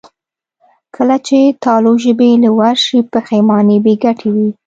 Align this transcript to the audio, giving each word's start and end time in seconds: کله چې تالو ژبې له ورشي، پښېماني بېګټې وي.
کله 0.95 1.17
چې 1.27 1.37
تالو 1.63 1.91
ژبې 2.03 2.29
له 2.43 2.49
ورشي، 2.59 2.99
پښېماني 3.11 3.77
بېګټې 3.85 4.29
وي. 4.35 4.49